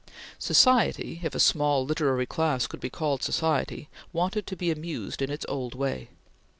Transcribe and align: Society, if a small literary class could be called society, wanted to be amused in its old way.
Society, 0.39 1.19
if 1.21 1.35
a 1.35 1.39
small 1.39 1.85
literary 1.85 2.25
class 2.25 2.65
could 2.65 2.79
be 2.79 2.89
called 2.89 3.21
society, 3.21 3.87
wanted 4.11 4.47
to 4.47 4.55
be 4.55 4.71
amused 4.71 5.21
in 5.21 5.29
its 5.29 5.45
old 5.47 5.75
way. 5.75 6.09